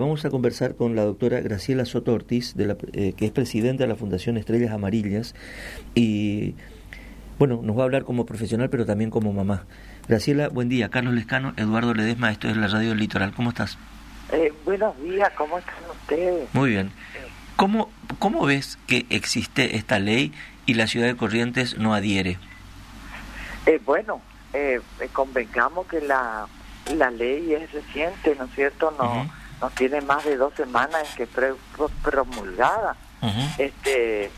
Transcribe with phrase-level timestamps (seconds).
[0.00, 3.82] Vamos a conversar con la doctora Graciela Soto Ortiz, de la, eh, que es presidenta
[3.82, 5.34] de la Fundación Estrellas Amarillas,
[5.96, 6.54] y
[7.36, 9.64] bueno, nos va a hablar como profesional, pero también como mamá.
[10.06, 10.88] Graciela, buen día.
[10.88, 13.34] Carlos Lescano, Eduardo Ledesma, esto es la Radio del Litoral.
[13.34, 13.76] ¿Cómo estás?
[14.30, 16.48] Eh, buenos días, ¿cómo están ustedes?
[16.54, 16.92] Muy bien.
[17.56, 17.90] ¿Cómo,
[18.20, 20.32] ¿Cómo ves que existe esta ley
[20.64, 22.38] y la ciudad de Corrientes no adhiere?
[23.66, 24.20] Eh, bueno,
[24.52, 24.80] eh,
[25.12, 26.46] convengamos que la,
[26.94, 28.94] la ley es reciente, ¿no es cierto?
[28.96, 31.54] No no tiene más de dos semanas en que fue
[32.02, 32.96] promulgada.
[33.58, 34.30] este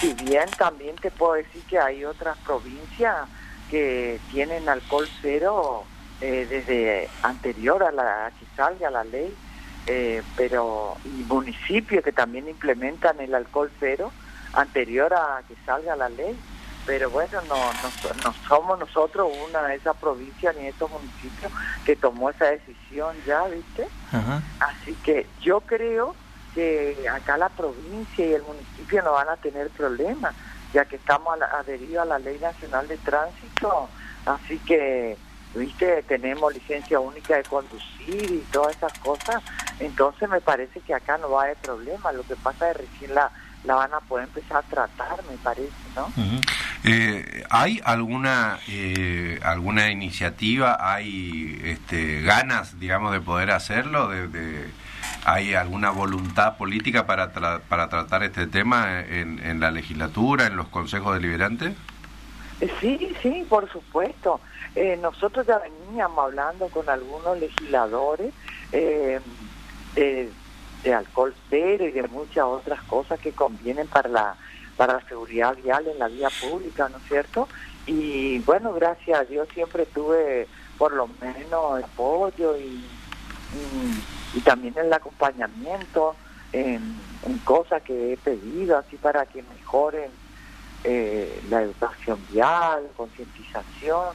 [0.00, 3.28] Si bien también te puedo decir que hay otras provincias
[3.70, 5.84] que tienen alcohol cero
[6.20, 9.34] eh, desde anterior a, la, que salga la ley,
[9.86, 14.12] eh, pero y municipios que también implementan el alcohol cero
[14.52, 16.36] anterior a que salga la ley
[16.86, 21.50] pero bueno, no, no, somos nosotros una de esas provincias ni estos municipios
[21.84, 23.88] que tomó esa decisión ya, ¿viste?
[24.60, 26.14] Así que yo creo
[26.54, 30.34] que acá la provincia y el municipio no van a tener problemas,
[30.72, 33.88] ya que estamos adheridos a la Ley Nacional de Tránsito,
[34.26, 35.16] así que,
[35.54, 36.02] ¿viste?
[36.04, 39.42] Tenemos licencia única de conducir y todas esas cosas,
[39.80, 42.82] entonces me parece que acá no va a haber problema, lo que pasa es que
[42.84, 43.30] recién la,
[43.64, 46.12] la van a poder empezar a tratar, me parece, ¿no?
[46.86, 54.08] Eh, ¿Hay alguna eh, alguna iniciativa, hay este, ganas, digamos, de poder hacerlo?
[54.08, 54.68] De,
[55.24, 60.68] ¿Hay alguna voluntad política para, para tratar este tema en, en, la legislatura, en los
[60.68, 61.74] consejos deliberantes?
[62.60, 64.40] Eh, sí, sí, por supuesto.
[65.00, 68.34] nosotros ya veníamos hablando con algunos legisladores
[68.72, 69.20] de,
[69.94, 74.36] de alcohol cero y de muchas otras cosas que convienen para la
[74.76, 77.48] para la seguridad vial en la vía pública, ¿no es cierto?
[77.86, 82.84] Y bueno, gracias a Dios siempre tuve por lo menos apoyo y,
[84.44, 86.16] también el acompañamiento
[86.52, 86.98] en,
[87.44, 90.10] cosas que he pedido, así para que mejoren
[90.82, 94.08] eh, la educación vial, concientización,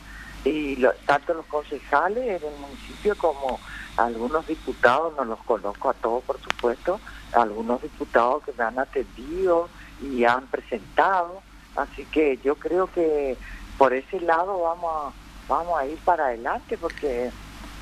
[0.45, 3.59] y tanto los concejales en el municipio como
[3.97, 6.99] algunos diputados, no los conozco a todos por supuesto,
[7.33, 9.69] algunos diputados que me han atendido,
[10.01, 11.41] y han presentado,
[11.75, 13.37] así que yo creo que
[13.77, 17.31] por ese lado vamos a, vamos a ir para adelante porque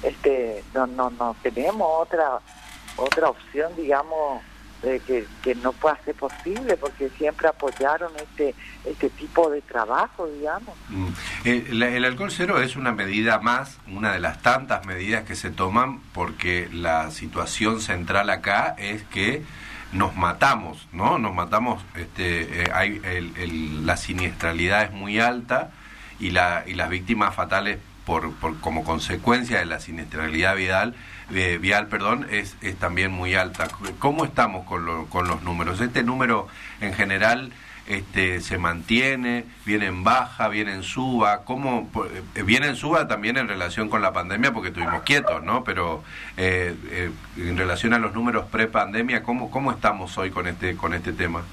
[0.04, 2.40] este no no no tenemos otra
[2.98, 4.42] otra opción digamos
[4.84, 8.54] de que, que no pueda ser posible porque siempre apoyaron este
[8.86, 11.08] este tipo de trabajo digamos mm.
[11.46, 15.50] eh, el alcohol cero es una medida más una de las tantas medidas que se
[15.50, 19.44] toman porque la situación central acá es que
[19.92, 21.18] nos matamos, ¿no?
[21.18, 23.00] Nos matamos, este, eh, hay,
[23.84, 25.72] la siniestralidad es muy alta
[26.20, 30.96] y, la, y las víctimas fatales por, por, como consecuencia de la siniestralidad vial,
[31.34, 33.68] eh, vial perdón, es, es también muy alta.
[34.00, 35.82] ¿Cómo estamos con, con los números?
[35.82, 36.48] Este número
[36.80, 37.52] en general
[37.88, 41.90] este, se mantiene, viene en baja, viene en suba, ¿cómo,
[42.36, 45.64] eh, viene en suba también en relación con la pandemia porque estuvimos quietos, ¿no?
[45.64, 46.04] Pero
[46.36, 50.94] eh, eh, en relación a los números pre-pandemia, ¿cómo, ¿cómo estamos hoy con este, con
[50.94, 51.44] este tema?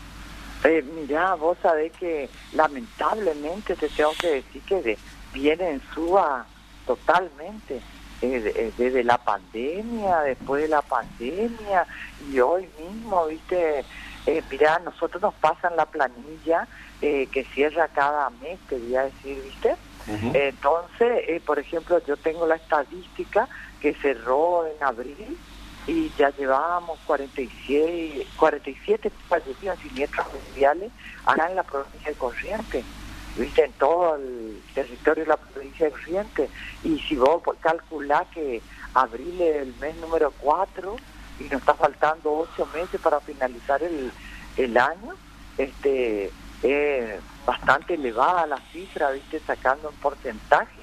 [0.64, 4.98] Eh, mira, vos sabés que lamentablemente te tengo que decir que
[5.32, 6.46] viene en suba
[6.86, 7.80] totalmente
[8.20, 11.86] desde la pandemia, después de la pandemia
[12.30, 13.84] y hoy mismo, viste,
[14.26, 16.66] eh, mira, nosotros nos pasan la planilla
[17.02, 19.76] eh, que cierra cada mes, quería decir, ¿viste?
[20.06, 23.48] Entonces, eh, por ejemplo, yo tengo la estadística
[23.80, 25.38] que cerró en abril
[25.86, 30.92] y ya llevábamos 46, 47 fallecidos en siniestros mundiales
[31.24, 32.84] acá en la provincia de Corrientes,
[33.36, 33.64] ¿viste?
[33.64, 36.50] En todo el territorio de la provincia de Corrientes.
[36.82, 38.62] Y si vos calculás que
[38.94, 40.96] abril es el mes número 4,
[41.40, 44.12] y nos está faltando ocho meses para finalizar el,
[44.56, 45.14] el año,
[45.58, 46.30] este
[46.62, 50.82] es bastante elevada la cifra, viste, sacando un porcentaje.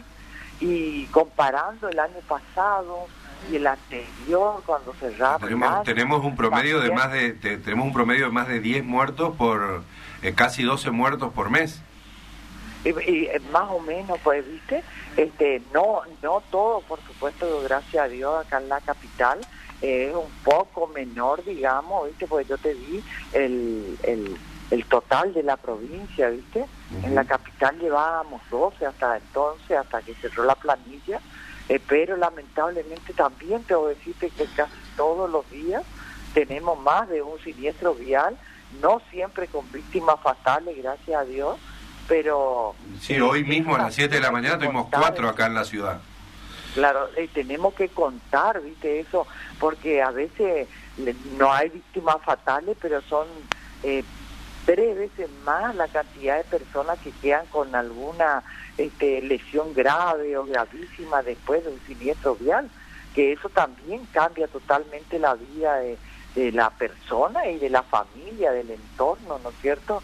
[0.59, 3.07] Y comparando el año pasado
[3.49, 8.25] y el anterior cuando cerramos tenemos, tenemos un promedio de más de, tenemos un promedio
[8.25, 9.83] de más de 10 muertos por
[10.21, 11.81] eh, casi 12 muertos por mes.
[12.83, 14.83] Y, eh, más o menos pues viste
[15.15, 19.39] este no no todo por supuesto gracias a Dios acá en la capital
[19.81, 22.27] es un poco menor, digamos, ¿viste?
[22.27, 24.37] Porque yo te di el, el,
[24.69, 26.65] el total de la provincia, ¿viste?
[27.03, 31.19] En la capital llevábamos 12 hasta entonces, hasta que cerró la planilla,
[31.69, 35.83] eh, pero lamentablemente también tengo que decirte que casi todos los días
[36.33, 38.37] tenemos más de un siniestro vial,
[38.81, 41.57] no siempre con víctimas fatales, gracias a Dios,
[42.07, 42.75] pero...
[42.99, 46.01] Sí, hoy mismo a las 7 de la mañana tuvimos cuatro acá en la ciudad.
[46.73, 49.27] Claro, tenemos que contar, viste, eso,
[49.59, 50.67] porque a veces
[51.37, 53.27] no hay víctimas fatales, pero son
[53.83, 54.03] eh,
[54.65, 58.43] tres veces más la cantidad de personas que quedan con alguna
[58.77, 62.69] este, lesión grave o gravísima después de un siniestro vial,
[63.13, 65.97] que eso también cambia totalmente la vida de,
[66.53, 70.01] la persona y de la familia, del entorno, ¿no es cierto?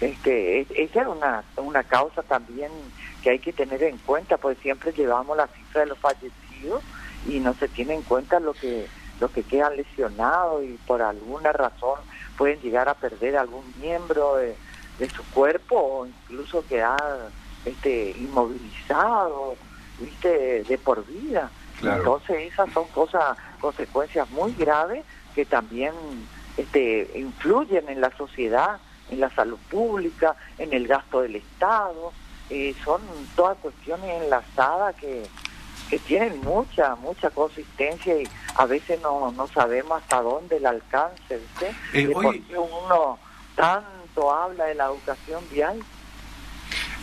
[0.00, 2.72] Este, esa es una, una causa también
[3.22, 6.82] que hay que tener en cuenta, porque siempre llevamos la cifra de los fallecidos
[7.26, 8.86] y no se tiene en cuenta lo que
[9.20, 11.98] los que quedan lesionados y por alguna razón
[12.36, 14.56] pueden llegar a perder algún miembro de,
[15.14, 17.30] su cuerpo o incluso quedar
[17.64, 19.56] este inmovilizado
[20.00, 21.50] viste de por vida.
[21.80, 25.04] Entonces esas son cosas consecuencias muy graves
[25.34, 25.92] que también
[26.56, 28.78] este influyen en la sociedad
[29.10, 32.12] en la salud pública en el gasto del estado
[32.50, 33.00] eh, son
[33.36, 35.24] todas cuestiones enlazadas que
[35.88, 41.38] que tienen mucha, mucha consistencia y a veces no, no sabemos hasta dónde el alcance,
[41.38, 41.74] ¿viste?
[41.94, 43.18] Eh, hoy, uno
[43.56, 45.80] tanto habla de la educación vial.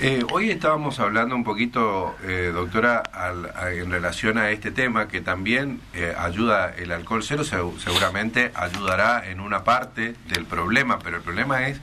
[0.02, 3.02] Eh, hoy estábamos hablando un poquito, eh, doctora,
[3.72, 9.40] en relación a este tema que también eh, ayuda el alcohol cero, seguramente ayudará en
[9.40, 11.80] una parte del problema, pero el problema es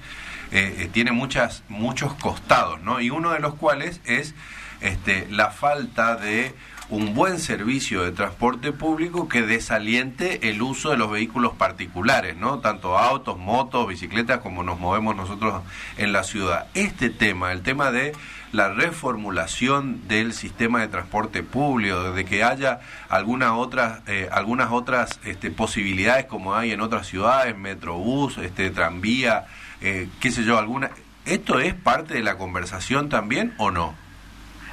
[0.92, 3.00] tiene muchas muchos costados, ¿no?
[3.00, 4.34] Y uno de los cuales es
[4.82, 6.54] este, la falta de
[6.90, 12.58] un buen servicio de transporte público que desaliente el uso de los vehículos particulares, ¿no?
[12.58, 15.62] Tanto autos, motos, bicicletas, como nos movemos nosotros
[15.96, 16.66] en la ciudad.
[16.74, 18.12] Este tema, el tema de
[18.52, 25.18] la reformulación del sistema de transporte público, de que haya alguna otra, eh, algunas otras
[25.24, 29.46] este, posibilidades como hay en otras ciudades, metrobús, este, tranvía,
[29.82, 30.90] eh, qué sé yo, alguna.
[31.24, 33.94] ¿Esto es parte de la conversación también o no?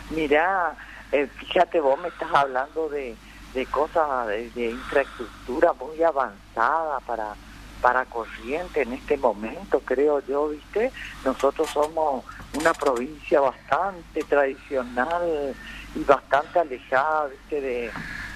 [0.10, 0.76] Mira,
[1.12, 3.16] eh, fíjate, vos me estás hablando de,
[3.54, 7.36] de cosas de, infraestructura muy avanzada para
[7.82, 10.92] para corriente en este momento, creo yo, ¿viste?
[11.24, 15.56] Nosotros somos una provincia bastante tradicional
[15.96, 17.62] y bastante alejada, ¿viste?
[17.62, 17.92] De,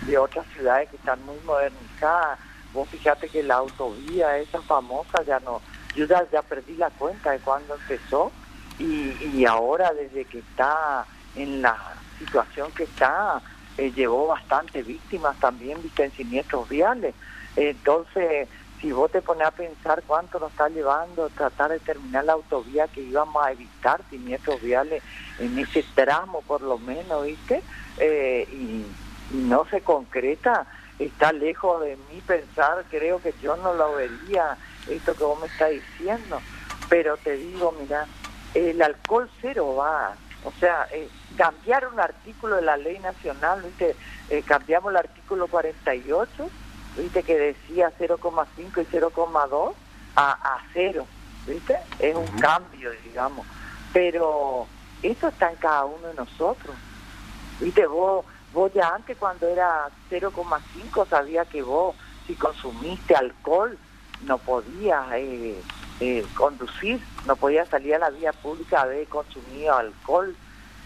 [0.07, 2.39] de otras ciudades que están muy modernizadas.
[2.73, 5.61] Vos fíjate que la autovía esa famosa ya no,
[5.95, 8.31] yo ya, perdí la cuenta de cuándo empezó
[8.79, 11.05] y, y ahora desde que está
[11.35, 11.77] en la
[12.17, 13.41] situación que está
[13.77, 17.15] eh, llevó bastante víctimas también, viste, en siniestros viales.
[17.55, 18.47] Entonces,
[18.79, 22.87] si vos te pones a pensar cuánto nos está llevando tratar de terminar la autovía
[22.87, 25.01] que íbamos a evitar siniestros viales
[25.39, 27.63] en ese tramo por lo menos, ¿viste?
[27.97, 28.85] Eh, y,
[29.31, 30.67] no se concreta,
[31.05, 34.57] está lejos de mí pensar, creo que yo no lo vería,
[34.89, 36.41] esto que vos me estás diciendo,
[36.89, 38.05] pero te digo, mira,
[38.53, 41.07] el alcohol cero va, o sea, eh,
[41.37, 43.95] cambiar un artículo de la ley nacional, ¿viste?
[44.29, 46.49] Eh, cambiamos el artículo 48,
[46.97, 47.23] ¿viste?
[47.23, 48.47] Que decía 0,5
[48.81, 49.73] y 0,2
[50.15, 51.07] a, a cero,
[51.47, 51.77] ¿viste?
[51.99, 53.45] Es un cambio, digamos.
[53.93, 54.67] Pero
[55.01, 56.75] esto está en cada uno de nosotros,
[57.59, 57.85] ¿viste?
[57.87, 61.95] Vos, vos ya antes cuando era 0,5 sabía que vos,
[62.27, 63.77] si consumiste alcohol,
[64.25, 65.61] no podías eh,
[65.99, 70.35] eh, conducir, no podías salir a la vía pública a haber consumido alcohol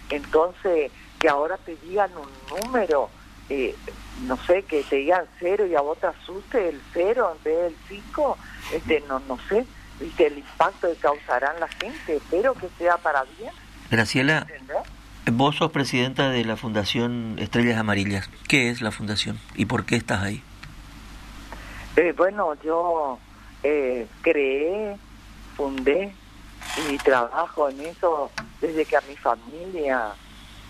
[0.09, 3.09] entonces, que ahora te digan un número,
[3.49, 3.75] eh,
[4.23, 7.63] no sé, que te digan cero y a vos te asuste el cero en vez
[7.63, 8.37] del cinco,
[8.71, 9.65] este, no, no sé,
[9.99, 13.51] viste el impacto que causarán la gente, espero que sea para bien.
[13.89, 14.45] Graciela,
[15.31, 18.29] vos sos presidenta de la Fundación Estrellas Amarillas.
[18.47, 20.41] ¿Qué es la fundación y por qué estás ahí?
[21.95, 23.19] Eh, bueno, yo
[23.63, 24.97] eh, creé,
[25.55, 26.13] fundé
[26.89, 28.31] y trabajo en eso
[28.61, 30.13] desde que a mi familia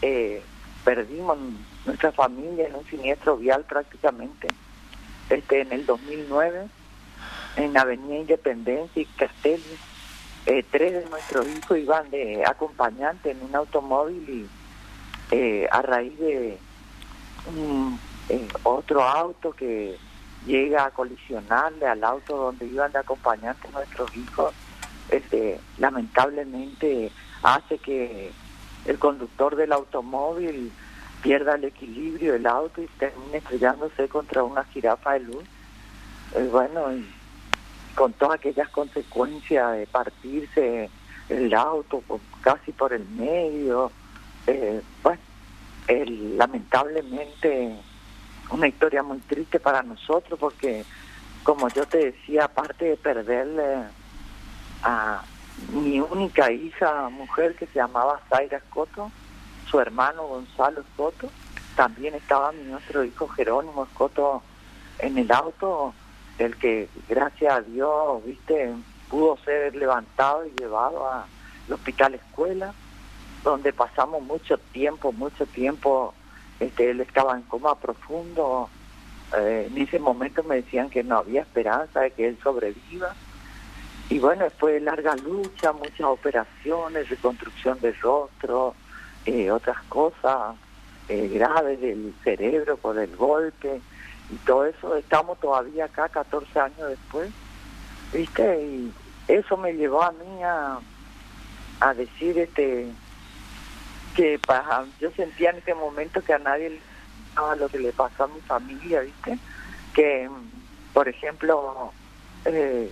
[0.02, 0.42] eh,
[0.84, 1.38] perdimos
[1.86, 4.48] nuestra familia en un siniestro vial prácticamente
[5.30, 6.68] este en el 2009
[7.58, 9.78] en Avenida Independencia y Castelli
[10.48, 16.18] eh, tres de nuestros hijos iban de acompañante en un automóvil y eh, a raíz
[16.20, 16.58] de
[18.64, 19.96] otro auto que
[20.46, 24.54] llega a colisionarle al auto donde iban de acompañante nuestros hijos
[25.10, 27.12] este lamentablemente
[27.44, 28.32] hace que
[28.86, 30.72] el conductor del automóvil
[31.22, 35.44] pierda el equilibrio del auto y termine estrellándose contra una jirafa de luz.
[36.36, 37.06] Eh, bueno, y
[37.98, 40.92] con todas aquellas consecuencias de partirse
[41.30, 42.04] el auto
[42.42, 43.92] casi por el medio,
[44.46, 45.20] eh, bueno,
[46.38, 47.76] lamentablemente
[48.52, 50.86] una historia muy triste para nosotros porque,
[51.42, 53.86] como yo te decía, aparte de perderle
[54.84, 55.24] a
[55.74, 59.12] mi única hija mujer que se llamaba Zaira Coto,
[59.72, 61.32] su hermano Gonzalo Coto,
[61.76, 64.44] también estaba nuestro hijo Jerónimo Escoto
[65.00, 65.96] en el auto,
[66.38, 68.74] el que gracias a Dios, viste,
[69.10, 71.26] pudo ser levantado y llevado al
[71.72, 72.74] hospital escuela,
[73.44, 76.14] donde pasamos mucho tiempo, mucho tiempo,
[76.60, 78.70] este, él estaba en coma profundo,
[79.38, 83.16] eh, en ese momento me decían que no había esperanza de que él sobreviva,
[84.10, 88.74] y bueno, fue larga lucha, muchas operaciones, reconstrucción del rostro,
[89.26, 90.56] eh, otras cosas
[91.10, 93.82] eh, graves del cerebro por el golpe,
[94.30, 97.32] y todo eso, estamos todavía acá 14 años después,
[98.14, 98.62] ¿viste?
[98.64, 98.94] Y
[99.28, 100.80] eso me llevó a mí a,
[101.80, 102.88] a decir este
[104.16, 106.82] que para, yo sentía en ese momento que a nadie le
[107.36, 109.38] pasaba lo que le pasó a mi familia, ¿viste?
[109.94, 110.28] Que,
[110.92, 111.92] por ejemplo,
[112.46, 112.92] eh,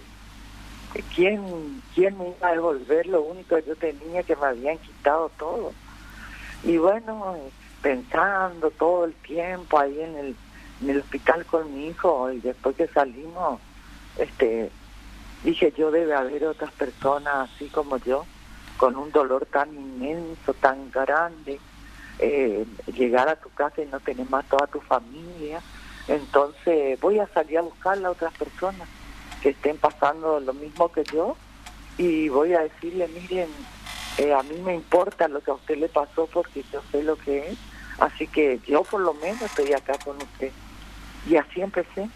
[1.15, 5.31] ¿quién, ¿quién me iba a devolver lo único que yo tenía que me habían quitado
[5.37, 5.73] todo?
[6.63, 7.37] Y bueno,
[7.81, 10.35] pensando todo el tiempo ahí en el
[10.81, 13.59] en el hospital con mi hijo y después que salimos,
[14.17, 14.69] este,
[15.43, 18.25] dije yo debe haber otras personas así como yo,
[18.77, 21.59] con un dolor tan inmenso, tan grande,
[22.19, 25.61] eh, llegar a tu casa y no tener más toda tu familia,
[26.07, 28.87] entonces voy a salir a buscar a otras personas
[29.41, 31.35] que estén pasando lo mismo que yo
[31.97, 33.49] y voy a decirle, miren,
[34.17, 37.17] eh, a mí me importa lo que a usted le pasó porque yo sé lo
[37.17, 37.57] que es,
[37.99, 40.51] así que yo por lo menos estoy acá con usted.
[41.27, 42.09] Y así empecé,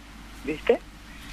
[0.44, 0.80] ¿viste?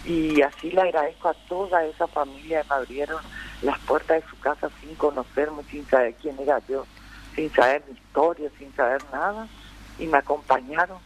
[0.05, 3.23] Y así le agradezco a toda esa familia que me abrieron
[3.63, 6.87] las puertas de su casa sin conocerme, sin saber quién era yo,
[7.35, 9.49] sin saber mi historia, sin saber nada.
[9.99, 10.99] Y me acompañaron,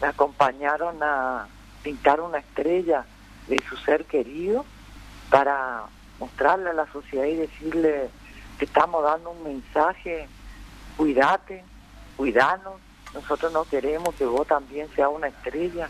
[0.00, 1.48] me acompañaron a
[1.82, 3.04] pintar una estrella
[3.48, 4.64] de su ser querido
[5.30, 5.84] para
[6.18, 8.08] mostrarle a la sociedad y decirle
[8.58, 10.28] que estamos dando un mensaje,
[10.96, 11.64] cuídate,
[12.16, 12.74] cuidanos,
[13.14, 15.88] nosotros no queremos que vos también seas una estrella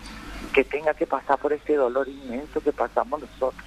[0.53, 3.65] que tenga que pasar por este dolor inmenso que pasamos nosotros.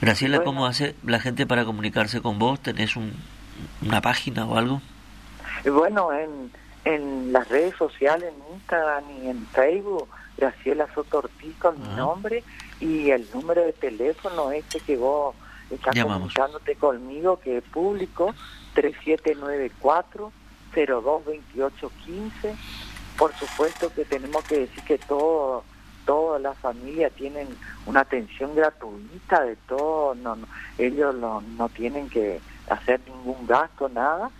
[0.00, 2.60] Graciela, ¿cómo hace la gente para comunicarse con vos?
[2.60, 4.82] ¿Tenés una página o algo?
[5.64, 6.52] Bueno, en,
[6.84, 12.44] en las redes sociales, en Instagram y en Facebook, Graciela Soto Ortiz con mi nombre
[12.78, 15.34] y el número de teléfono este que vos
[15.70, 18.34] estás comunicándote conmigo, que es público,
[18.74, 20.30] 3794
[20.74, 22.54] 022815.
[23.16, 25.64] Por supuesto que tenemos que decir que todo,
[26.04, 27.48] todas las familias tienen
[27.86, 30.36] una atención gratuita de todo, no,
[30.78, 34.30] ellos no, no tienen que hacer ningún gasto, nada.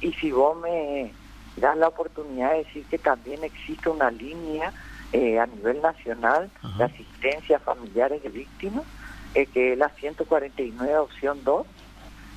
[0.00, 1.12] Y si vos me
[1.56, 4.72] das la oportunidad de decir que también existe una línea
[5.12, 8.84] eh, a nivel nacional de asistencia a familiares de víctimas,
[9.34, 11.66] eh, que es la 149 opción 2,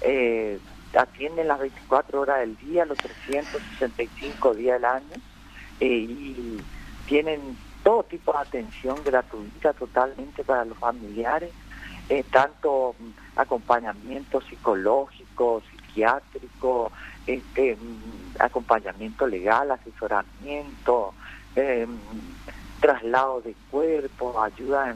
[0.01, 0.59] eh,
[0.93, 5.15] atienden las 24 horas del día, los 365 días del año
[5.79, 6.57] eh, y
[7.07, 11.51] tienen todo tipo de atención gratuita totalmente para los familiares,
[12.09, 16.91] eh, tanto mm, acompañamiento psicológico, psiquiátrico,
[17.25, 21.13] este, mm, acompañamiento legal, asesoramiento,
[21.55, 21.87] eh,
[22.79, 24.93] traslado de cuerpo, ayuda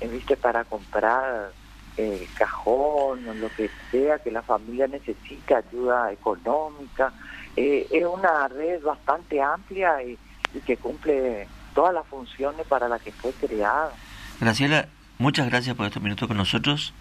[0.00, 1.52] en, viste para comprar
[1.96, 7.12] eh, cajón o lo que sea que la familia necesite, ayuda económica.
[7.56, 10.18] Eh, es una red bastante amplia y,
[10.66, 13.92] que cumple todas las funciones para las que fue creada.
[14.40, 14.88] Graciela,
[15.18, 16.94] muchas gracias por estos minutos con nosotros.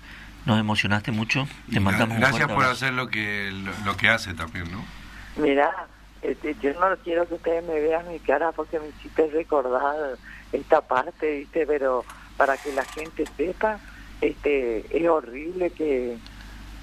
[0.45, 1.47] Nos emocionaste mucho.
[1.71, 3.51] Te mandamos Gracias por hacer lo que
[3.85, 4.83] lo, que hace también, ¿no?
[5.37, 5.87] Mira,
[6.21, 10.17] este, yo no quiero que ustedes me vean mi cara porque me hiciste recordar
[10.51, 11.65] esta parte, ¿viste?
[11.65, 12.05] Pero
[12.37, 13.79] para que la gente sepa,
[14.21, 16.17] este es horrible que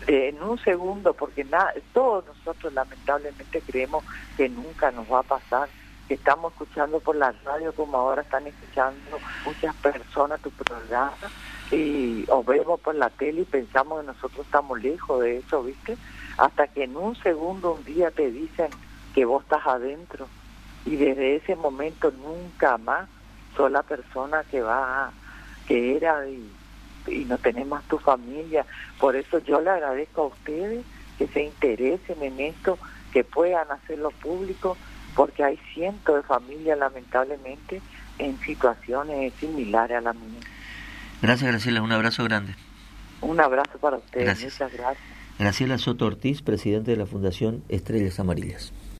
[0.06, 1.46] en un segundo, porque
[1.92, 4.04] todos nosotros lamentablemente creemos
[4.36, 5.68] que nunca nos va a pasar,
[6.08, 11.16] que estamos escuchando por la radio como ahora están escuchando muchas personas tu programa
[11.70, 15.96] y o vemos por la tele y pensamos que nosotros estamos lejos de eso, ¿viste?
[16.38, 18.70] Hasta que en un segundo, un día te dicen
[19.14, 20.26] que vos estás adentro
[20.84, 23.08] y desde ese momento nunca más
[23.56, 25.12] sos la persona que va,
[25.68, 26.50] que era y
[27.06, 28.64] y no tenemos tu familia.
[28.98, 30.84] Por eso yo le agradezco a ustedes
[31.18, 32.78] que se interesen en esto,
[33.12, 34.76] que puedan hacerlo público,
[35.14, 37.80] porque hay cientos de familias lamentablemente
[38.18, 40.40] en situaciones similares a la mía.
[41.20, 42.54] Gracias Graciela, un abrazo grande.
[43.20, 44.98] Un abrazo para ustedes, muchas gracias.
[45.38, 48.72] Graciela Soto Ortiz, presidente de la Fundación Estrellas Amarillas.